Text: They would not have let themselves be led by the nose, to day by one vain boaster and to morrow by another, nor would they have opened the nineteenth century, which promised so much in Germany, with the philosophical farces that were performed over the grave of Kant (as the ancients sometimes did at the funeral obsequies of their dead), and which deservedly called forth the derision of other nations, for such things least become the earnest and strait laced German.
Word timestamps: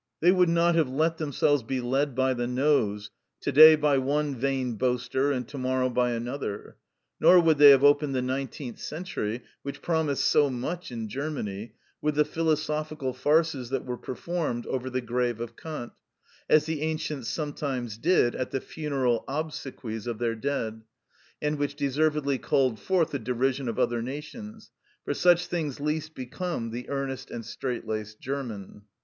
They 0.19 0.31
would 0.31 0.49
not 0.49 0.73
have 0.73 0.89
let 0.89 1.19
themselves 1.19 1.61
be 1.61 1.79
led 1.79 2.15
by 2.15 2.33
the 2.33 2.47
nose, 2.47 3.11
to 3.41 3.51
day 3.51 3.75
by 3.75 3.99
one 3.99 4.33
vain 4.33 4.73
boaster 4.73 5.31
and 5.31 5.47
to 5.49 5.59
morrow 5.59 5.91
by 5.91 6.13
another, 6.13 6.77
nor 7.19 7.39
would 7.39 7.59
they 7.59 7.69
have 7.69 7.83
opened 7.83 8.15
the 8.15 8.21
nineteenth 8.23 8.79
century, 8.79 9.43
which 9.61 9.83
promised 9.83 10.25
so 10.25 10.49
much 10.49 10.91
in 10.91 11.07
Germany, 11.07 11.75
with 12.01 12.15
the 12.15 12.25
philosophical 12.25 13.13
farces 13.13 13.69
that 13.69 13.85
were 13.85 13.95
performed 13.95 14.65
over 14.65 14.89
the 14.89 15.01
grave 15.01 15.39
of 15.39 15.55
Kant 15.55 15.91
(as 16.49 16.65
the 16.65 16.81
ancients 16.81 17.29
sometimes 17.29 17.95
did 17.99 18.33
at 18.33 18.49
the 18.49 18.59
funeral 18.59 19.23
obsequies 19.27 20.07
of 20.07 20.17
their 20.17 20.33
dead), 20.33 20.81
and 21.43 21.59
which 21.59 21.75
deservedly 21.75 22.39
called 22.39 22.79
forth 22.79 23.11
the 23.11 23.19
derision 23.19 23.69
of 23.69 23.77
other 23.77 24.01
nations, 24.01 24.71
for 25.05 25.13
such 25.13 25.45
things 25.45 25.79
least 25.79 26.15
become 26.15 26.71
the 26.71 26.89
earnest 26.89 27.29
and 27.29 27.45
strait 27.45 27.85
laced 27.85 28.19
German. 28.19 28.81